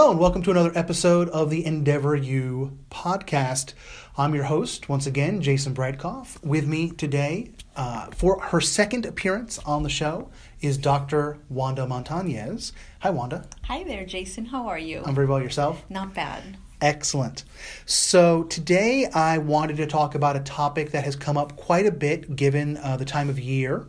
[0.00, 3.74] Hello, and welcome to another episode of the Endeavor U podcast.
[4.16, 6.42] I'm your host, once again, Jason Bradkoff.
[6.42, 10.30] With me today, uh, for her second appearance on the show,
[10.62, 11.36] is Dr.
[11.50, 12.72] Wanda Montañez.
[13.00, 13.44] Hi, Wanda.
[13.64, 14.46] Hi there, Jason.
[14.46, 15.02] How are you?
[15.04, 15.42] I'm very well.
[15.42, 15.84] Yourself?
[15.90, 16.56] Not bad.
[16.80, 17.44] Excellent.
[17.84, 21.92] So, today I wanted to talk about a topic that has come up quite a
[21.92, 23.86] bit given uh, the time of year.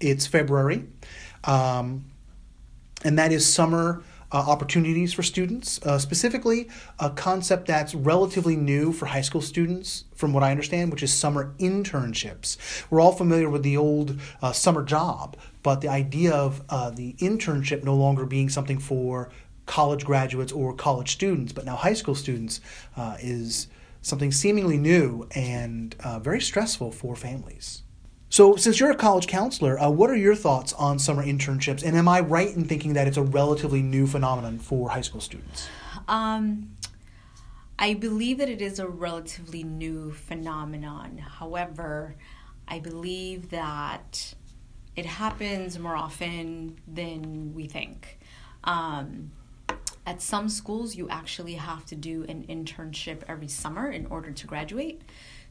[0.00, 0.86] It's February,
[1.44, 2.06] um,
[3.04, 4.02] and that is summer
[4.32, 6.68] uh, opportunities for students, uh, specifically
[6.98, 11.12] a concept that's relatively new for high school students, from what I understand, which is
[11.12, 12.56] summer internships.
[12.90, 17.14] We're all familiar with the old uh, summer job, but the idea of uh, the
[17.14, 19.30] internship no longer being something for
[19.66, 22.60] college graduates or college students, but now high school students
[22.96, 23.68] uh, is
[24.00, 27.82] something seemingly new and uh, very stressful for families.
[28.32, 31.82] So, since you're a college counselor, uh, what are your thoughts on summer internships?
[31.82, 35.20] And am I right in thinking that it's a relatively new phenomenon for high school
[35.20, 35.68] students?
[36.08, 36.70] Um,
[37.78, 41.18] I believe that it is a relatively new phenomenon.
[41.18, 42.14] However,
[42.66, 44.32] I believe that
[44.96, 48.18] it happens more often than we think.
[48.64, 49.32] Um,
[50.06, 54.46] at some schools, you actually have to do an internship every summer in order to
[54.46, 55.02] graduate.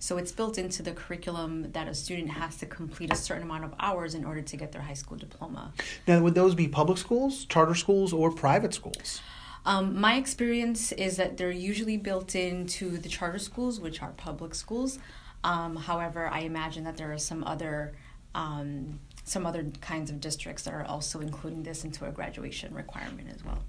[0.01, 3.65] So it's built into the curriculum that a student has to complete a certain amount
[3.65, 5.73] of hours in order to get their high school diploma.
[6.07, 9.21] Now, would those be public schools, charter schools, or private schools?
[9.63, 14.55] Um, my experience is that they're usually built into the charter schools, which are public
[14.55, 14.97] schools.
[15.43, 17.93] Um, however, I imagine that there are some other
[18.33, 23.29] um, some other kinds of districts that are also including this into a graduation requirement
[23.31, 23.63] as well.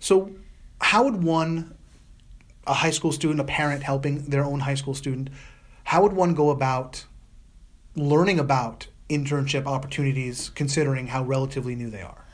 [0.00, 0.32] So,
[0.80, 1.76] how would one
[2.66, 5.30] a high school student, a parent helping their own high school student,
[5.84, 7.04] how would one go about
[7.96, 12.24] learning about internship opportunities considering how relatively new they are?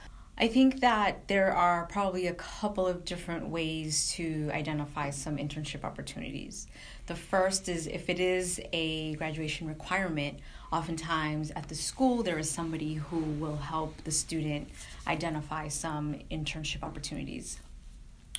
[0.41, 5.83] I think that there are probably a couple of different ways to identify some internship
[5.83, 6.69] opportunities.
[7.07, 10.39] The first is if it is a graduation requirement,
[10.71, 14.69] oftentimes at the school there is somebody who will help the student
[15.09, 17.59] identify some internship opportunities.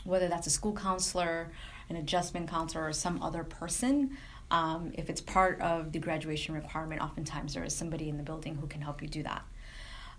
[0.05, 1.51] Whether that's a school counselor
[1.89, 4.17] an adjustment counselor or some other person.
[4.51, 8.55] Um, if it's part of the graduation requirement, oftentimes there is somebody in the building
[8.55, 9.43] who can help you do that.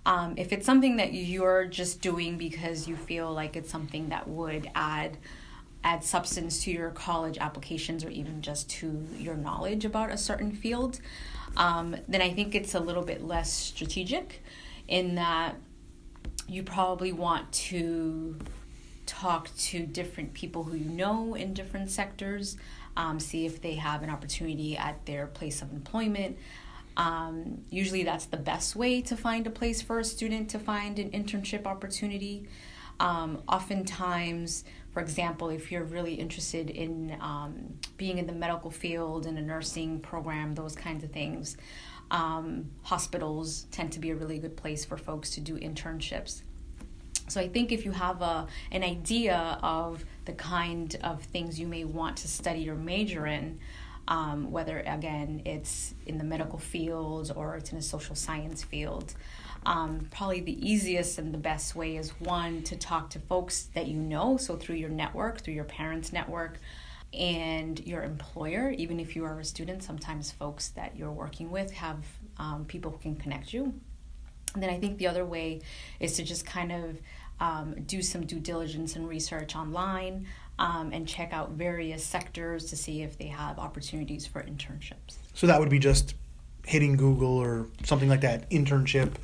[0.07, 4.29] Um, if it's something that you're just doing because you feel like it's something that
[4.29, 5.19] would add
[5.83, 10.53] add substance to your college applications or even just to your knowledge about a certain
[10.53, 11.01] field,
[11.57, 14.43] um, then I think it's a little bit less strategic
[14.89, 15.55] in that
[16.47, 18.37] you probably want to
[19.21, 22.57] talk to different people who you know in different sectors,
[22.97, 26.39] um, see if they have an opportunity at their place of employment.
[26.97, 30.99] Um, usually, that's the best way to find a place for a student to find
[30.99, 32.49] an internship opportunity.
[32.99, 39.27] Um, oftentimes, for example, if you're really interested in um, being in the medical field,
[39.27, 41.57] in a nursing program, those kinds of things,
[42.11, 46.43] um, hospitals tend to be a really good place for folks to do internships.
[47.31, 51.67] So I think if you have a an idea of the kind of things you
[51.67, 53.59] may want to study or major in,
[54.09, 59.15] um, whether again it's in the medical field or it's in a social science field,
[59.67, 63.87] um, probably the easiest and the best way is one to talk to folks that
[63.87, 64.37] you know.
[64.37, 66.59] So through your network, through your parents' network,
[67.13, 71.73] and your employer, even if you are a student, sometimes folks that you're working with
[71.73, 71.99] have
[72.39, 73.75] um, people who can connect you.
[74.55, 75.61] And then I think the other way
[76.01, 76.99] is to just kind of
[77.41, 80.27] um, do some due diligence and research online
[80.59, 85.17] um, and check out various sectors to see if they have opportunities for internships.
[85.35, 86.15] So that would be just
[86.67, 89.15] hitting Google or something like that, internship,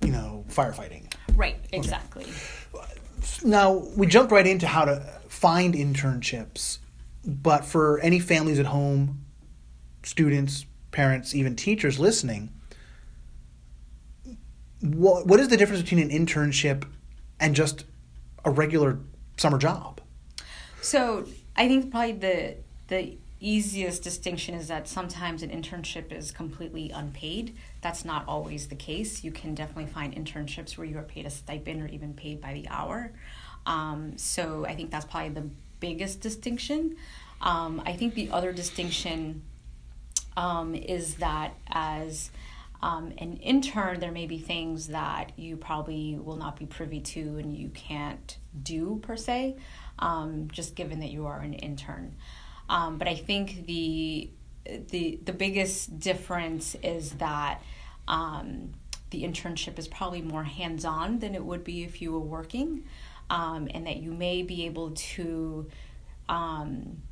[0.00, 1.12] you know, firefighting.
[1.34, 2.24] Right, exactly.
[2.74, 2.84] Okay.
[3.44, 6.78] Now, we jumped right into how to find internships,
[7.24, 9.24] but for any families at home,
[10.02, 12.52] students, parents, even teachers listening,
[14.80, 16.84] what, what is the difference between an internship
[17.44, 17.84] and just
[18.46, 18.98] a regular
[19.36, 20.00] summer job.
[20.80, 22.56] So I think probably the
[22.88, 27.54] the easiest distinction is that sometimes an internship is completely unpaid.
[27.82, 29.22] That's not always the case.
[29.22, 32.54] You can definitely find internships where you are paid a stipend or even paid by
[32.54, 33.12] the hour.
[33.66, 35.50] Um, so I think that's probably the
[35.80, 36.96] biggest distinction.
[37.42, 39.42] Um, I think the other distinction
[40.38, 42.30] um, is that as
[42.88, 47.20] um, an intern, there may be things that you probably will not be privy to
[47.40, 48.30] and you can't
[48.62, 49.56] do per se,
[49.98, 52.06] um, just given that you are an intern.
[52.68, 54.30] Um, but I think the
[54.90, 57.54] the the biggest difference is that
[58.08, 58.72] um,
[59.10, 62.84] the internship is probably more hands on than it would be if you were working.
[63.30, 65.66] um, and that you may be able to
[66.28, 67.02] um,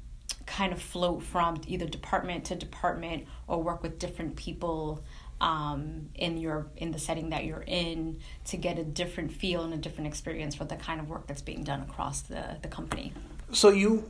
[0.46, 5.02] kind of float from either department to department or work with different people
[5.42, 9.74] um, in your in the setting that you're in to get a different feel and
[9.74, 13.12] a different experience for the kind of work that's being done across the, the company.
[13.52, 14.08] So you,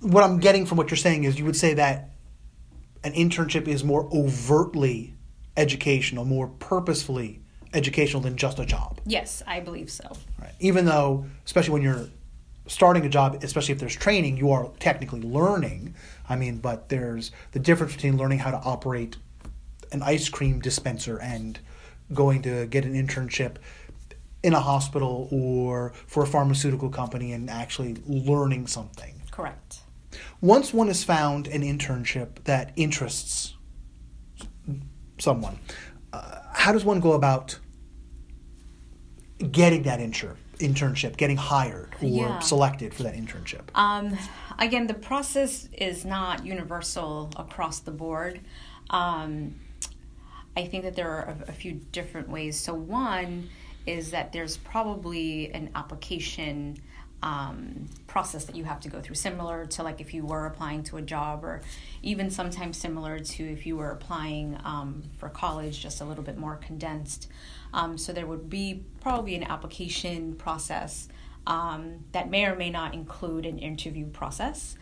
[0.00, 2.10] what I'm getting from what you're saying is you would say that
[3.04, 5.14] an internship is more overtly
[5.56, 7.40] educational, more purposefully
[7.72, 9.00] educational than just a job.
[9.06, 10.04] Yes, I believe so.
[10.40, 10.52] Right.
[10.58, 12.08] Even though, especially when you're
[12.66, 15.94] starting a job, especially if there's training, you are technically learning.
[16.28, 19.16] I mean, but there's the difference between learning how to operate
[19.94, 21.60] an ice cream dispenser and
[22.12, 23.56] going to get an internship
[24.42, 29.22] in a hospital or for a pharmaceutical company and actually learning something.
[29.30, 29.78] Correct.
[30.40, 33.54] Once one has found an internship that interests
[35.18, 35.58] someone,
[36.12, 37.58] uh, how does one go about
[39.50, 42.38] getting that inter- internship, getting hired or Yeah.
[42.40, 43.62] selected for that internship?
[43.74, 44.16] Um,
[44.58, 48.40] again, the process is not universal across the board.
[48.90, 49.54] Um,
[50.56, 52.58] I think that there are a, a few different ways.
[52.58, 53.48] So, one
[53.86, 56.78] is that there's probably an application
[57.22, 60.82] um, process that you have to go through, similar to like if you were applying
[60.84, 61.62] to a job, or
[62.02, 66.36] even sometimes similar to if you were applying um, for college, just a little bit
[66.36, 67.28] more condensed.
[67.72, 71.08] Um, so, there would be probably an application process
[71.46, 74.76] um, that may or may not include an interview process.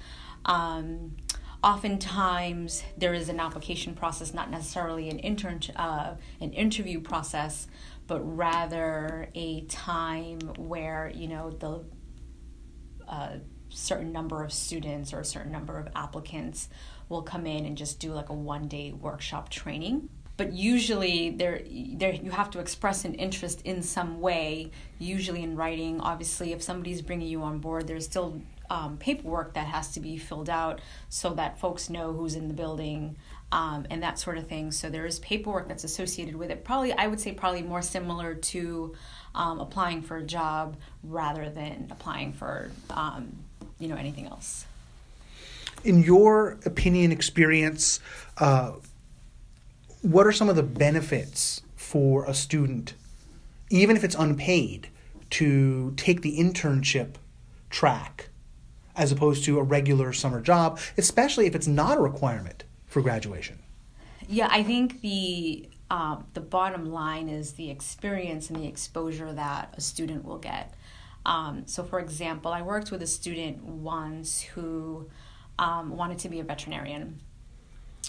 [1.64, 7.69] Oftentimes, there is an application process, not necessarily an intern uh, an interview process,
[8.09, 11.85] but rather a time where you know the
[13.09, 16.69] a certain number of students or a certain number of applicants
[17.09, 20.09] will come in and just do like a one day workshop training.
[20.37, 21.62] But usually there
[21.94, 26.00] there you have to express an interest in some way usually in writing.
[26.00, 28.41] Obviously if somebody's bringing you on board there's still
[28.72, 30.80] um, paperwork that has to be filled out
[31.10, 33.16] so that folks know who's in the building
[33.52, 34.72] um, and that sort of thing.
[34.72, 36.64] So there is paperwork that's associated with it.
[36.64, 38.94] Probably i would say probably more similar to
[39.34, 43.44] um, applying for a job rather than applying for um,
[43.78, 44.64] you know anything else.
[45.84, 48.00] In your opinion, experience,
[48.38, 48.72] uh,
[50.00, 52.94] what are some of the benefits for a student,
[53.68, 54.88] even if it's unpaid,
[55.30, 57.16] to take the internship
[57.68, 58.28] track
[58.96, 63.58] as opposed to a regular summer job, especially if it's not a requirement for graduation?
[64.28, 69.74] Yeah, I think the um, the bottom line is the experience and the exposure that
[69.76, 70.72] a student will get.
[71.26, 75.10] Um, so, for example, I worked with a student once who
[75.58, 77.20] um, wanted to be a veterinarian.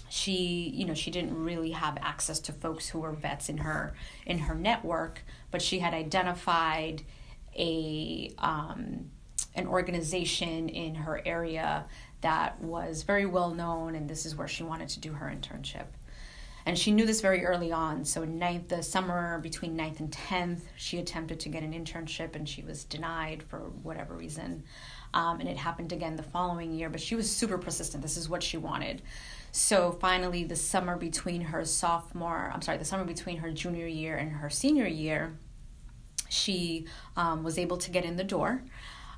[0.09, 3.93] She, you know, she didn't really have access to folks who were vets in her
[4.25, 7.03] in her network, but she had identified
[7.57, 9.11] a um,
[9.55, 11.85] an organization in her area
[12.21, 15.85] that was very well known, and this is where she wanted to do her internship.
[16.65, 18.05] And she knew this very early on.
[18.05, 22.47] So, ninth, the summer between 9th and 10th, she attempted to get an internship and
[22.47, 24.63] she was denied for whatever reason.
[25.13, 28.01] Um, and it happened again the following year, but she was super persistent.
[28.01, 29.01] This is what she wanted.
[29.51, 34.15] So, finally, the summer between her sophomore, I'm sorry, the summer between her junior year
[34.15, 35.37] and her senior year,
[36.29, 38.63] she um, was able to get in the door.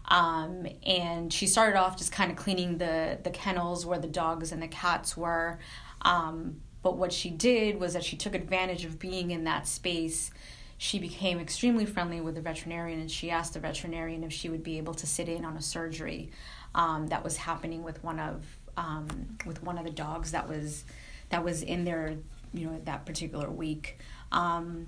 [0.08, 4.52] Um, and she started off just kind of cleaning the, the kennels where the dogs
[4.52, 5.60] and the cats were.
[6.02, 10.30] Um, but what she did was that she took advantage of being in that space.
[10.78, 14.62] She became extremely friendly with the veterinarian, and she asked the veterinarian if she would
[14.62, 16.30] be able to sit in on a surgery
[16.76, 18.46] um, that was happening with one of
[18.78, 20.84] um, with one of the dogs that was
[21.30, 22.18] that was in there,
[22.54, 23.98] you know, that particular week.
[24.32, 24.88] Um,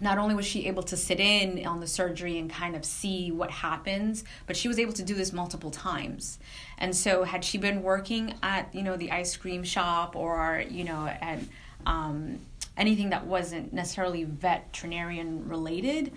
[0.00, 3.30] not only was she able to sit in on the surgery and kind of see
[3.30, 6.38] what happens, but she was able to do this multiple times.
[6.78, 10.84] And so, had she been working at you know the ice cream shop or you
[10.84, 11.40] know at
[11.86, 12.40] um,
[12.76, 16.12] anything that wasn't necessarily veterinarian related,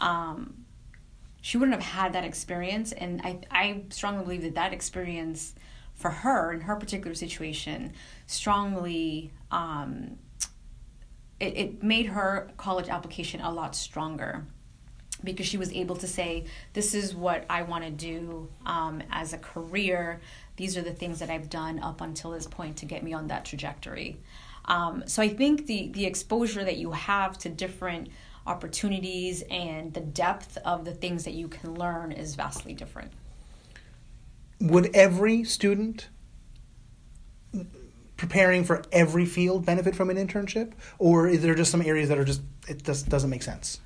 [0.00, 0.64] um,
[1.40, 2.92] she wouldn't have had that experience.
[2.92, 5.54] And I I strongly believe that that experience
[5.94, 7.92] for her in her particular situation
[8.26, 9.30] strongly.
[9.50, 10.18] Um,
[11.42, 14.46] it, it made her college application a lot stronger
[15.24, 19.32] because she was able to say, This is what I want to do um, as
[19.32, 20.20] a career.
[20.56, 23.26] These are the things that I've done up until this point to get me on
[23.26, 24.20] that trajectory.
[24.66, 28.08] Um, so I think the, the exposure that you have to different
[28.46, 33.10] opportunities and the depth of the things that you can learn is vastly different.
[34.60, 36.08] Would every student
[38.16, 42.18] preparing for every field benefit from an internship, or is there just some areas that
[42.18, 43.80] are just it just doesn't make sense?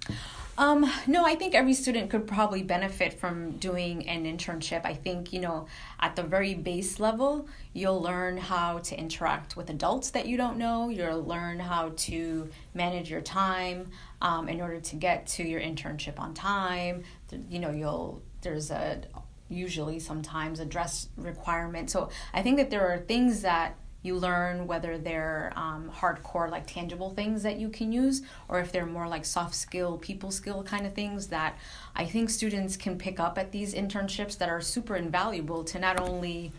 [0.59, 4.87] Um, no, I think every student could probably benefit from doing an internship.
[4.87, 5.67] I think, you know,
[6.01, 10.57] at the very base level, you'll learn how to interact with adults that you don't
[10.57, 10.89] know.
[10.89, 13.91] You'll learn how to manage your time
[14.23, 17.03] um, in order to get to your internship on time.
[17.51, 19.03] You know, you'll, there's a,
[19.51, 21.91] usually sometimes a dress requirement.
[21.91, 26.67] So I think that there are things that you learn whether they're um, hardcore like
[26.67, 30.63] tangible things that you can use or if they're more like soft skill people skill
[30.63, 31.59] kind of things that
[31.95, 36.01] i think students can pick up at these internships that are super invaluable to not
[36.01, 36.53] only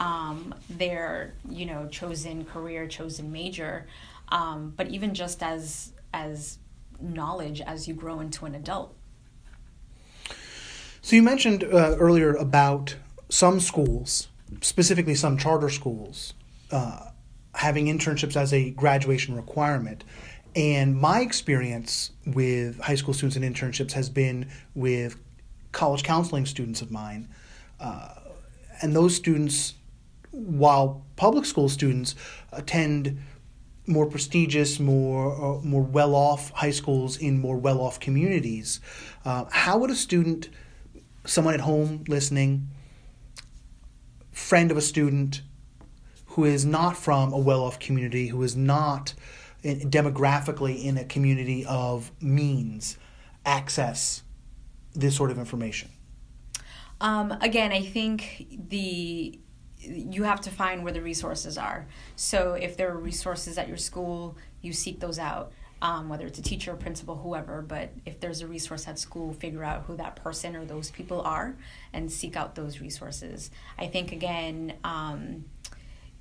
[0.00, 3.86] um, their you know chosen career chosen major
[4.28, 6.58] um, but even just as as
[7.00, 8.94] knowledge as you grow into an adult.
[11.02, 12.96] So you mentioned uh, earlier about
[13.28, 14.28] some schools
[14.60, 16.34] specifically some charter schools
[16.74, 17.10] uh,
[17.54, 20.02] having internships as a graduation requirement.
[20.56, 25.16] And my experience with high school students and internships has been with
[25.70, 27.28] college counseling students of mine.
[27.78, 28.08] Uh,
[28.82, 29.74] and those students,
[30.32, 32.16] while public school students
[32.50, 33.20] attend
[33.86, 38.80] more prestigious, more uh, more well off high schools in more well off communities,
[39.24, 40.48] uh, how would a student,
[41.24, 42.68] someone at home listening,
[44.32, 45.42] friend of a student,
[46.34, 49.14] who is not from a well off community, who is not
[49.62, 52.98] in, demographically in a community of means,
[53.46, 54.22] access
[54.94, 55.90] this sort of information?
[57.00, 59.38] Um, again, I think the
[59.78, 61.86] you have to find where the resources are.
[62.16, 65.52] So if there are resources at your school, you seek those out.
[65.82, 69.62] Um, whether it's a teacher, principal, whoever, but if there's a resource at school, figure
[69.62, 71.56] out who that person or those people are
[71.92, 73.50] and seek out those resources.
[73.78, 75.44] I think, again, um,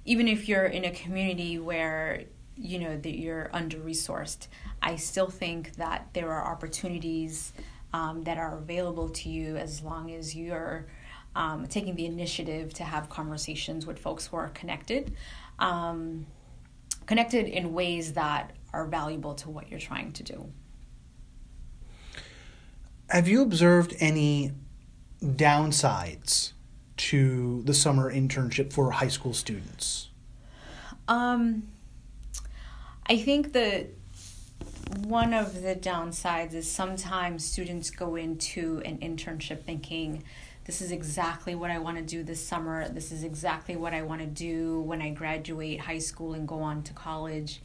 [0.06, 2.24] even if you're in a community where
[2.56, 4.48] you know that you're under resourced
[4.82, 7.54] i still think that there are opportunities
[7.94, 10.88] um, that are available to you as long as you're
[11.36, 15.16] um, taking the initiative to have conversations with folks who are connected
[15.60, 16.26] um,
[17.06, 20.52] connected in ways that are valuable to what you're trying to do.
[23.10, 24.54] Have you observed any
[25.22, 26.54] downsides
[27.10, 30.10] to the summer internship for high school students?
[31.08, 31.64] Um,
[33.08, 33.88] I think that
[35.06, 40.24] one of the downsides is sometimes students go into an internship thinking,
[40.66, 42.88] this is exactly what I want to do this summer.
[42.88, 46.62] This is exactly what I want to do when I graduate high school and go
[46.62, 47.62] on to college.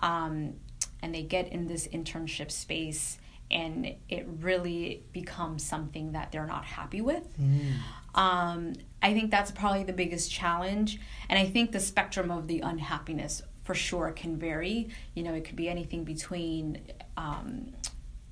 [0.00, 0.54] Um,
[1.00, 3.18] and they get in this internship space
[3.50, 7.24] and it really becomes something that they're not happy with.
[7.40, 7.74] Mm.
[8.14, 10.98] Um, I think that's probably the biggest challenge.
[11.28, 14.88] And I think the spectrum of the unhappiness for sure can vary.
[15.14, 16.80] You know, it could be anything between,
[17.16, 17.72] um,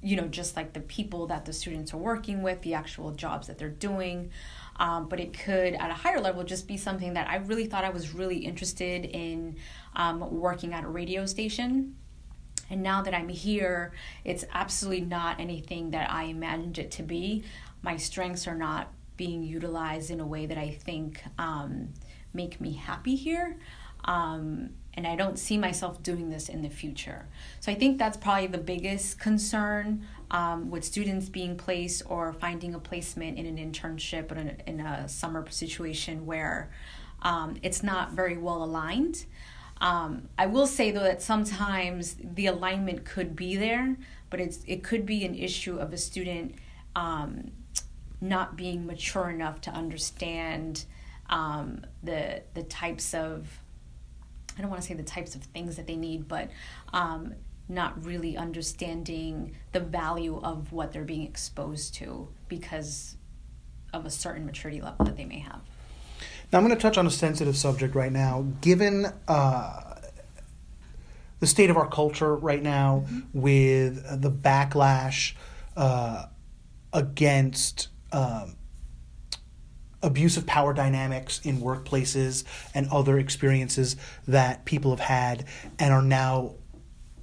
[0.03, 3.47] you know, just like the people that the students are working with, the actual jobs
[3.47, 4.31] that they're doing.
[4.77, 7.85] Um, but it could, at a higher level, just be something that I really thought
[7.85, 9.57] I was really interested in
[9.97, 11.97] um, working at a radio station
[12.71, 13.93] and now that I'm here,
[14.25, 17.45] it's absolutely not anything that I imagined it to be.
[17.83, 21.93] My strengths are not being utilized in a way that I think um,
[22.33, 23.59] make me happy here.
[24.07, 27.29] Um, and I don't see myself doing this in the future.
[27.61, 32.75] So I think that's probably the biggest concern um, with students being placed or finding
[32.75, 36.71] a placement in an internship or in a, summer situation where
[37.23, 39.27] um, it's not very well aligned.
[39.81, 43.97] Um, I will say though that sometimes the alignment could be there,
[44.31, 46.57] but it's it could be an issue of a student
[46.97, 47.53] um,
[48.21, 50.85] not being mature enough to understand
[51.31, 53.47] um, the the types of
[54.57, 56.51] I don't want to say the types of things that they need, but
[56.93, 57.35] um,
[57.69, 63.17] not really understanding the value of what they're being exposed to because
[63.93, 65.61] of a certain maturity level that they may have.
[66.53, 68.47] Now, I'm going to touch on a sensitive subject right now.
[68.63, 69.95] Given uh,
[71.41, 73.41] the state of our culture right now, mm-hmm.
[73.41, 75.35] with the backlash
[75.77, 76.25] uh,
[76.93, 78.57] against um,
[80.03, 83.97] abusive power dynamics in workplaces and other experiences
[84.27, 85.45] that people have had
[85.79, 86.55] and are now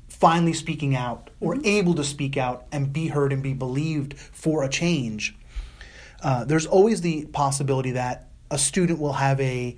[0.09, 1.65] finally speaking out or mm-hmm.
[1.65, 5.35] able to speak out and be heard and be believed for a change.
[6.21, 9.75] Uh, there's always the possibility that a student will have a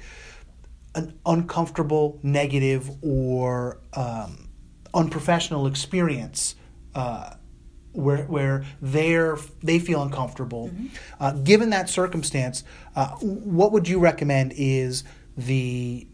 [0.96, 4.50] an uncomfortable, negative, or um,
[4.96, 6.56] unprofessional experience
[6.96, 7.36] uh,
[7.92, 10.70] where where they're they feel uncomfortable.
[10.70, 10.88] Mm-hmm.
[11.20, 12.64] Uh, given that circumstance,
[12.96, 15.04] uh, what would you recommend is
[15.36, 16.08] the,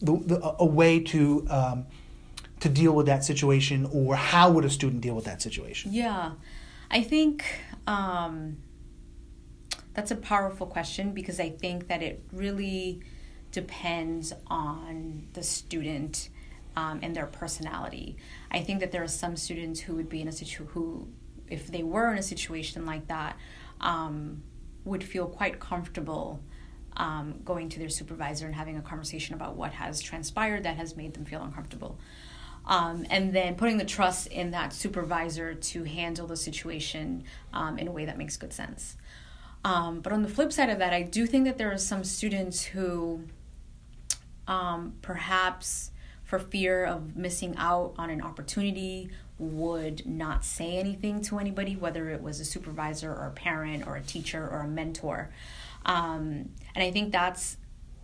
[0.00, 1.86] the, the a way to um,
[2.60, 5.92] to deal with that situation, or how would a student deal with that situation?
[5.92, 6.32] Yeah,
[6.90, 7.44] I think
[7.86, 8.58] um,
[9.94, 13.02] that's a powerful question because I think that it really
[13.50, 16.28] depends on the student
[16.76, 18.16] um, and their personality.
[18.50, 21.08] I think that there are some students who would be in a situation who,
[21.48, 23.36] if they were in a situation like that,
[23.80, 24.42] um,
[24.84, 26.40] would feel quite comfortable
[26.96, 30.96] um, going to their supervisor and having a conversation about what has transpired that has
[30.96, 31.98] made them feel uncomfortable.
[32.64, 37.88] Um, and then putting the trust in that supervisor to handle the situation um, in
[37.88, 38.96] a way that makes good sense.
[39.64, 42.04] Um, but on the flip side of that, I do think that there are some
[42.04, 43.24] students who
[44.46, 45.91] um, perhaps
[46.32, 52.08] for fear of missing out on an opportunity would not say anything to anybody, whether
[52.08, 55.28] it was a supervisor or a parent or a teacher or a mentor.
[55.84, 57.58] Um, and I think that's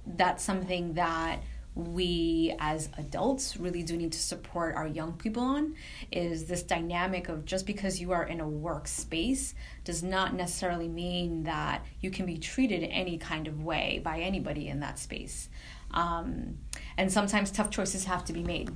[0.05, 1.41] that's something that
[1.75, 5.75] we as adults really do need to support our young people on
[6.13, 9.55] is this dynamic of just because you are in a workspace
[9.85, 14.69] does not necessarily mean that you can be treated any kind of way by anybody
[14.69, 15.49] in that space
[15.93, 16.59] um,
[16.97, 18.71] and sometimes tough choices have to be made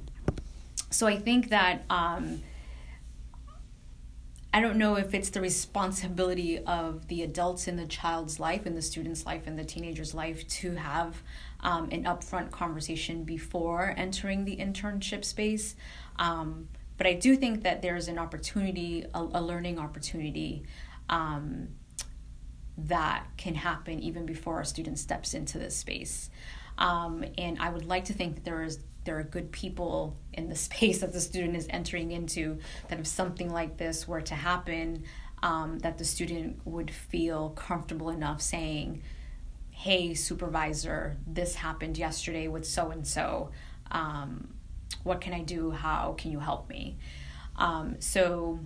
[0.90, 2.42] so i think that um,
[4.54, 8.74] I don't know if it's the responsibility of the adults in the child's life, in
[8.74, 11.22] the student's life, in the teenager's life to have
[11.60, 15.74] um, an upfront conversation before entering the internship space.
[16.16, 20.64] Um, but I do think that there's an opportunity, a, a learning opportunity
[21.08, 21.68] um,
[22.76, 26.28] that can happen even before a student steps into this space.
[26.78, 30.48] Um, and I would like to think that there is there are good people in
[30.48, 34.34] the space that the student is entering into that if something like this were to
[34.34, 35.04] happen
[35.42, 39.02] um, that the student would feel comfortable enough saying
[39.70, 43.50] hey supervisor this happened yesterday with so and so
[45.02, 45.70] what can i do?
[45.70, 46.96] How can you help me?
[47.56, 48.60] Um, so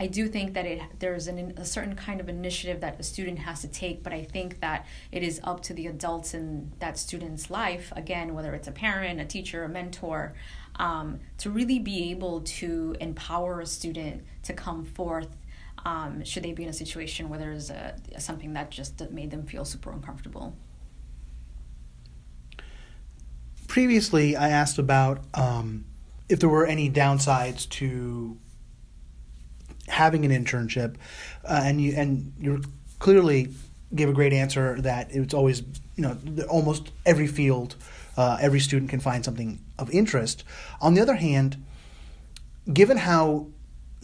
[0.00, 3.40] I do think that it there's an, a certain kind of initiative that a student
[3.40, 6.98] has to take, but I think that it is up to the adults in that
[6.98, 10.34] student's life, again, whether it's a parent, a teacher, a mentor,
[10.76, 15.28] um, to really be able to empower a student to come forth.
[15.84, 19.46] Um, should they be in a situation where there's a, something that just made them
[19.46, 20.56] feel super uncomfortable?
[23.66, 25.84] Previously, I asked about um,
[26.28, 28.38] if there were any downsides to
[29.88, 30.96] having an internship,
[31.44, 32.62] uh, and you and you
[32.98, 33.54] clearly
[33.94, 35.62] give a great answer that it's always
[35.96, 36.16] you know
[36.48, 37.76] almost every field,
[38.16, 40.44] uh, every student can find something of interest.
[40.80, 41.62] On the other hand,
[42.72, 43.46] given how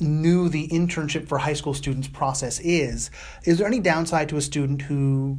[0.00, 3.10] new the internship for high school students process is,
[3.44, 5.38] is there any downside to a student who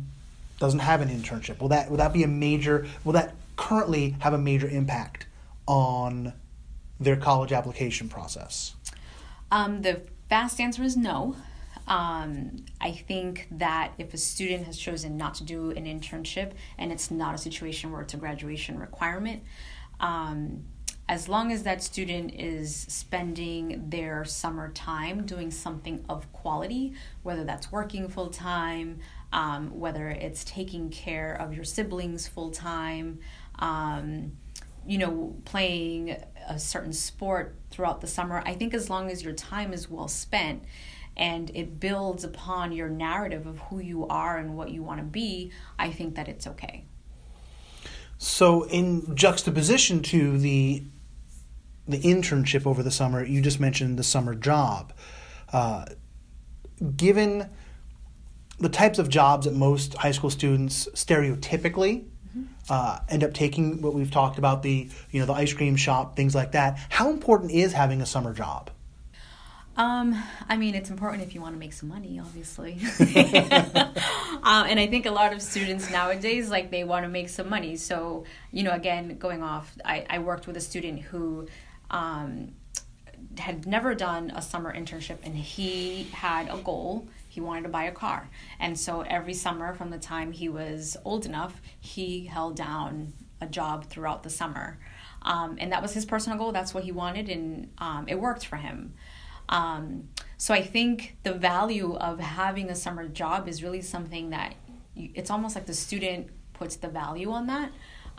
[0.59, 1.59] doesn't have an internship?
[1.59, 2.87] Will that will that be a major?
[3.03, 5.27] Will that currently have a major impact
[5.67, 6.33] on
[6.99, 8.75] their college application process?
[9.51, 11.35] Um, the fast answer is no.
[11.87, 16.91] Um, I think that if a student has chosen not to do an internship and
[16.91, 19.43] it's not a situation where it's a graduation requirement,
[19.99, 20.63] um,
[21.07, 27.43] as long as that student is spending their summer time doing something of quality, whether
[27.43, 28.99] that's working full time,
[29.31, 33.19] um, whether it's taking care of your siblings full time,
[33.59, 34.31] um,
[34.85, 36.17] you know, playing
[36.47, 38.41] a certain sport throughout the summer.
[38.45, 40.63] I think as long as your time is well spent
[41.17, 45.05] and it builds upon your narrative of who you are and what you want to
[45.05, 46.85] be, I think that it's okay.
[48.17, 50.83] So, in juxtaposition to the
[51.87, 54.91] the internship over the summer, you just mentioned the summer job.
[55.53, 55.85] Uh,
[56.95, 57.49] given
[58.59, 62.05] the types of jobs that most high school students stereotypically
[62.69, 66.15] uh, end up taking what we've talked about the you know the ice cream shop
[66.15, 68.69] things like that how important is having a summer job
[69.77, 72.79] um, I mean, it's important if you want to make some money, obviously.
[73.01, 73.03] um,
[74.43, 77.75] and I think a lot of students nowadays, like, they want to make some money.
[77.75, 81.47] So, you know, again, going off, I, I worked with a student who
[81.91, 82.53] um,
[83.37, 87.83] had never done a summer internship, and he had a goal he wanted to buy
[87.83, 88.29] a car.
[88.59, 93.45] And so every summer from the time he was old enough, he held down a
[93.45, 94.79] job throughout the summer.
[95.21, 96.53] Um, and that was his personal goal.
[96.53, 98.93] That's what he wanted, and um, it worked for him.
[99.49, 104.55] Um, so I think the value of having a summer job is really something that
[104.95, 107.71] you, it's almost like the student puts the value on that.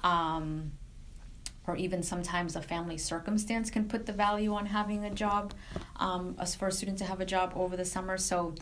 [0.04, 0.72] Um,
[1.66, 5.52] or even sometimes a family circumstance can put the value on having a job
[5.96, 8.16] um, for a student to have a job over the summer.
[8.18, 8.54] So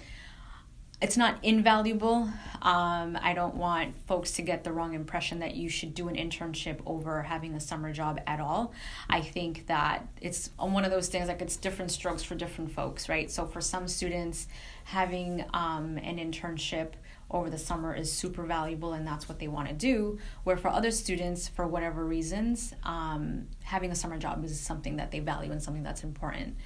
[1.00, 2.28] it's not invaluable.
[2.62, 6.16] Um, I don't want folks to get the wrong impression that you should do an
[6.16, 8.72] internship over having a summer job at all.
[9.10, 13.08] I think that it's one of those things like it's different strokes for different folks,
[13.08, 13.30] right?
[13.30, 14.46] So for some students,
[14.84, 16.92] having um, an internship
[17.30, 20.18] over the summer is super valuable and that's what they want to do.
[20.44, 25.10] Where for other students, for whatever reasons, um, having a summer job is something that
[25.10, 26.56] they value and something that's important.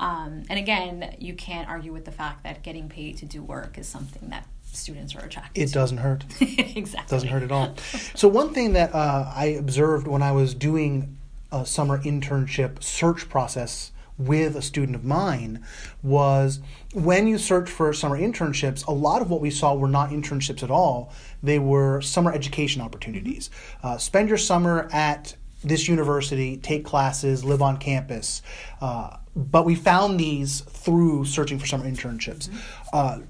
[0.00, 3.78] Um, and again, you can't argue with the fact that getting paid to do work
[3.78, 5.72] is something that students are attracted to it to.
[5.72, 6.24] doesn't hurt.
[6.40, 7.00] exactly.
[7.00, 7.76] It doesn't hurt at all.
[8.14, 11.16] So one thing that uh, I observed when I was doing
[11.52, 15.64] a summer internship search process with a student of mine
[16.02, 16.60] was
[16.92, 20.62] when you search for summer internships, a lot of what we saw were not internships
[20.62, 21.12] at all.
[21.42, 23.50] They were summer education opportunities.
[23.82, 28.42] Uh, spend your summer at this university, take classes, live on campus.
[28.80, 32.48] Uh, but we found these through searching for summer internships.
[32.92, 33.20] Uh,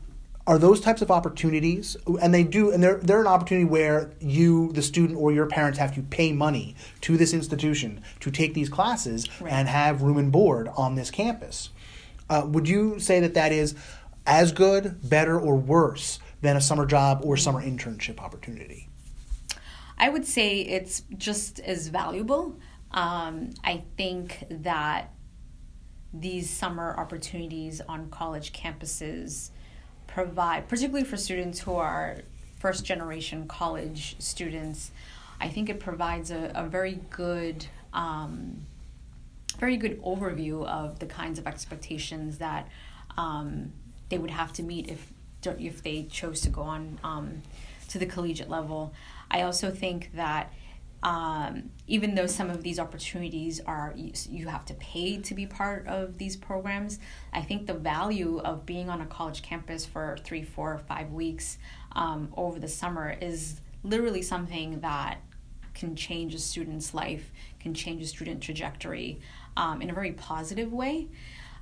[0.47, 4.71] are those types of opportunities and they do and they're, they're an opportunity where you
[4.73, 8.69] the student or your parents have to pay money to this institution to take these
[8.69, 9.51] classes Right.
[9.51, 11.71] and have room and board on this campus
[12.29, 13.75] uh, would you say that that is
[14.27, 18.90] as good better or worse than a summer job or summer internship opportunity
[19.97, 22.59] I would say it's just as valuable.
[22.90, 25.13] Um, I think that
[26.14, 29.50] these summer opportunities on college campuses
[30.07, 32.18] provide, particularly for students who are
[32.59, 34.92] first generation college students,
[35.40, 37.66] I think it provides a, a very good.
[37.92, 38.66] Um,
[39.59, 42.68] very good overview of the kinds of expectations that
[43.16, 43.72] um,
[44.09, 45.12] they would have to meet if
[45.59, 47.42] if they chose to go on um,
[47.88, 48.92] to the collegiate level.
[49.31, 50.53] I also think that
[51.05, 55.87] um, even though some of these opportunities are you, have to pay to be part
[55.87, 56.99] of these programs,
[57.33, 61.59] I think the value of being on a college campus for three, four, five weeks
[61.93, 65.19] um, over the summer is literally something that
[65.75, 69.21] can change a student's life, can change a student trajectory
[69.59, 71.09] um, in a very positive way.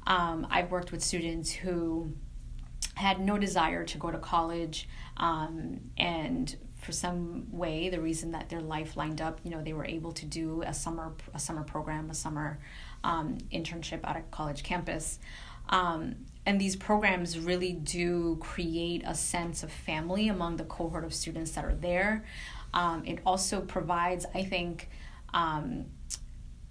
[0.07, 2.13] Um, I've worked with students who
[2.95, 8.49] had no desire to go to college um, and for some way the reason that
[8.49, 11.62] their life lined up you know they were able to do a summer a summer
[11.62, 12.59] program a summer
[13.05, 15.18] um, internship at a college campus.
[15.68, 21.14] Um, and these programs really do create a sense of family among the cohort of
[21.14, 22.25] students that are there.
[22.75, 24.88] Um, it also provides i think
[25.35, 25.85] um,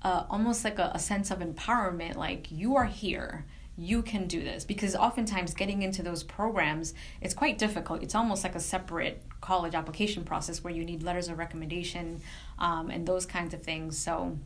[0.02, 3.46] uh, almost like a, a sense of empowerment like you are here
[3.78, 4.64] you can do this.
[4.64, 8.04] Because oftentimes getting into those programs it's quite difficult.
[8.04, 12.22] It's almost like a separate college application process where you need letters of recommendation
[12.60, 13.98] um, and those kinds of things.
[13.98, 14.38] So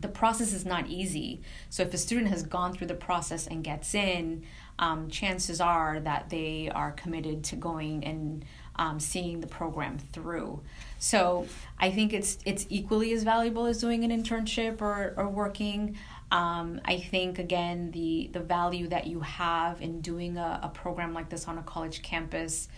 [0.00, 1.42] the process is not easy.
[1.68, 4.44] So if a student has gone through the process and gets in
[4.78, 8.44] um, chances are that they are committed to going and
[8.76, 10.62] um, seeing the program through.
[10.98, 11.46] So
[11.78, 15.96] i think it's it's equally as valuable as doing an internship or, or working
[16.30, 21.12] um, I think again the the value that you have in doing a, a program
[21.12, 22.68] like this on a college campus,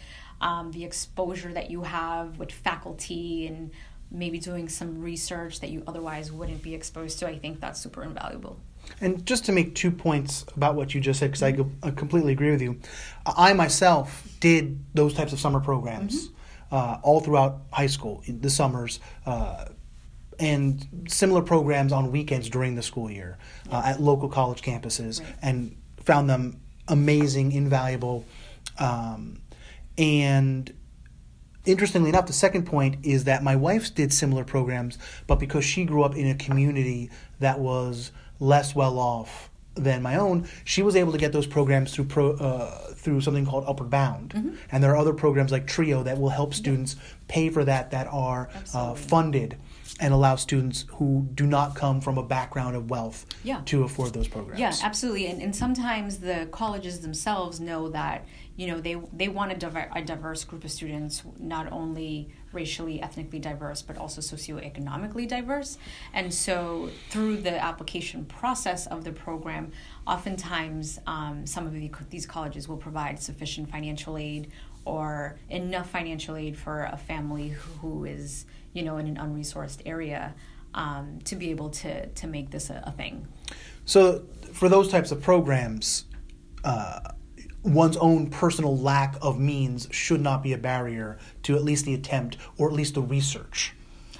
[0.40, 3.70] um, the exposure that you have with faculty and
[4.10, 7.26] maybe doing some research that you otherwise wouldn't be exposed to.
[7.26, 8.58] I think that's super invaluable.
[9.00, 11.90] And just to make two points about what you just said, because I, go- I
[11.90, 12.78] completely agree with you,
[13.24, 16.30] I myself did those types of summer programs
[16.72, 19.66] uh, all throughout high school, in the summers, uh,
[20.38, 23.38] and similar programs on weekends during the school year
[23.70, 25.34] uh, at local college campuses, Right.
[25.42, 28.24] and found them amazing, invaluable,
[28.78, 29.40] um,
[29.98, 30.72] and
[31.64, 35.84] interestingly enough, the second point is that my wife did similar programs, but because she
[35.84, 40.96] grew up in a community that was less well off than my own, she was
[40.96, 44.30] able to get those programs through pro, uh, through something called Upward Bound.
[44.30, 44.54] Mm-hmm.
[44.70, 46.96] And there are other programs like Trio that will help students
[47.28, 49.56] pay for that that are uh, funded
[50.00, 53.60] and allow students who do not come from a background of wealth Yeah.
[53.66, 54.58] to afford those programs.
[54.58, 55.26] Yeah, absolutely.
[55.26, 58.24] And, and sometimes the colleges themselves know that
[58.56, 63.00] you know they they want a, diver- a diverse group of students, not only racially,
[63.00, 65.78] ethnically diverse, but also socioeconomically diverse.
[66.12, 69.72] And so through the application process of the program,
[70.06, 74.50] oftentimes um, some of the, these colleges will provide sufficient financial aid
[74.84, 80.34] or enough financial aid for a family who, is you know in an unresourced area
[80.74, 83.26] um, to be able to to make this a, a thing.
[83.84, 86.04] So, for those types of programs,
[86.64, 87.00] uh,
[87.62, 91.94] one's own personal lack of means should not be a barrier to at least the
[91.94, 93.74] attempt or at least the research.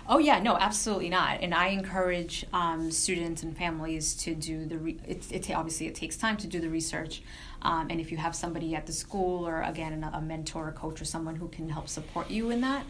[0.08, 1.40] Oh yeah, no, absolutely not.
[1.40, 4.78] And I encourage um, students and families to do the.
[4.78, 7.22] Re- it, it obviously it takes time to do the research,
[7.62, 11.00] um, and if you have somebody at the school or again a mentor, a coach,
[11.00, 12.84] or someone who can help support you in that,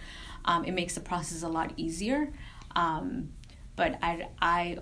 [0.44, 2.32] um, it makes the process a lot easier.
[2.74, 3.30] Um,
[3.76, 4.78] but I I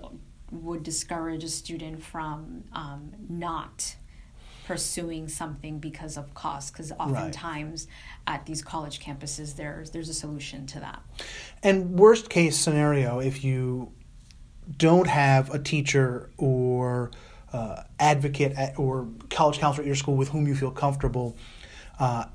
[0.51, 3.95] would discourage a student from um, not
[4.65, 7.87] pursuing something because of cost because oftentimes
[8.27, 8.35] right.
[8.35, 11.01] at these college campuses there's there's a solution to that
[11.63, 13.91] and worst case scenario if you
[14.77, 17.11] don't have a teacher or
[17.53, 21.35] uh, advocate at, or college counselor at your school with whom you feel comfortable
[21.99, 22.25] uh,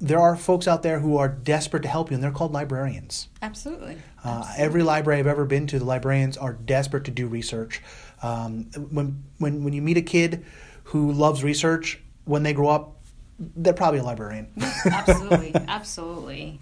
[0.00, 3.28] there are folks out there who are desperate to help you, and they're called librarians.
[3.40, 3.96] Absolutely.
[4.24, 4.64] Uh, Absolutely.
[4.64, 7.80] Every library I've ever been to, the librarians are desperate to do research.
[8.22, 10.44] Um, when when when you meet a kid
[10.84, 12.96] who loves research, when they grow up,
[13.38, 14.48] they're probably a librarian.
[14.84, 16.60] absolutely, absolutely,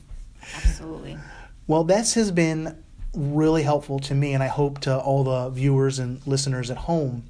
[0.55, 1.19] absolutely.
[1.67, 2.85] Well, this has been
[3.15, 7.25] really helpful to me, and I hope to all the viewers and listeners at home.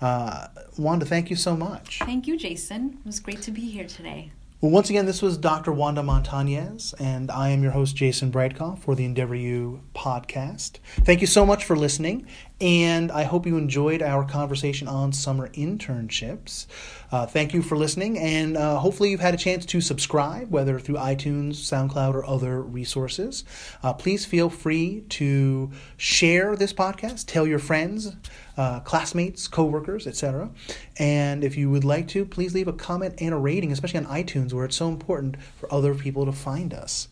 [0.00, 1.98] Uh, Wanda, thank you so much.
[2.00, 2.98] Thank you, Jason.
[3.00, 4.32] It was great to be here today.
[4.62, 5.70] Well, once again, this was Dr.
[5.70, 10.78] Wanda Montañez, and I am your host, Jason Bradkoff, for the Endeavor U podcast.
[11.02, 12.26] Thank you so much for listening,
[12.60, 16.66] and I hope you enjoyed our conversation on summer internships.
[17.12, 20.78] Uh, thank you for listening, and uh, hopefully, you've had a chance to subscribe, whether
[20.78, 23.44] through iTunes, SoundCloud, or other resources.
[23.82, 28.16] Uh, please feel free to share this podcast, tell your friends,
[28.56, 30.50] uh, classmates, coworkers, etc.
[30.98, 34.06] And if you would like to, please leave a comment and a rating, especially on
[34.06, 37.08] iTunes, where it's so important for other people to find us.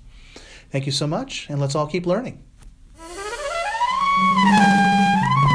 [0.70, 2.42] Thank you so much, and let's all keep learning.
[4.16, 5.53] Thank you.